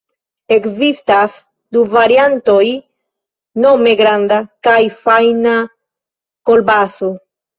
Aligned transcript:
Ekzistas 0.53 1.33
du 1.75 1.83
variantoj 1.95 2.63
nome 3.65 3.93
granda 4.01 4.39
kaj 4.69 4.79
fajna 5.03 5.53
kolbaso. 6.51 7.11